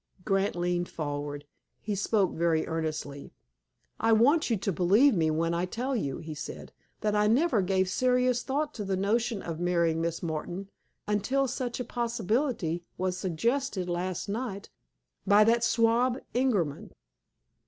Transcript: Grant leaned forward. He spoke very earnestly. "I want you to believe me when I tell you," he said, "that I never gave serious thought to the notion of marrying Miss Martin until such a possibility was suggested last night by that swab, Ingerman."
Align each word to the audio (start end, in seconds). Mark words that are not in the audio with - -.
Grant 0.25 0.55
leaned 0.55 0.89
forward. 0.89 1.45
He 1.79 1.93
spoke 1.93 2.31
very 2.33 2.65
earnestly. 2.65 3.33
"I 3.99 4.13
want 4.13 4.49
you 4.49 4.57
to 4.57 4.71
believe 4.71 5.13
me 5.13 5.29
when 5.29 5.53
I 5.53 5.65
tell 5.67 5.95
you," 5.95 6.17
he 6.17 6.33
said, 6.33 6.73
"that 7.01 7.15
I 7.15 7.27
never 7.27 7.61
gave 7.61 7.87
serious 7.87 8.41
thought 8.41 8.73
to 8.73 8.83
the 8.83 8.97
notion 8.97 9.43
of 9.43 9.59
marrying 9.59 10.01
Miss 10.01 10.23
Martin 10.23 10.69
until 11.07 11.47
such 11.47 11.79
a 11.79 11.85
possibility 11.85 12.83
was 12.97 13.15
suggested 13.15 13.87
last 13.87 14.27
night 14.27 14.71
by 15.27 15.43
that 15.43 15.63
swab, 15.63 16.17
Ingerman." 16.33 16.89